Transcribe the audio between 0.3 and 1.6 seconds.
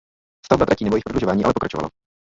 Stavba tratí nebo jejich prodlužování ale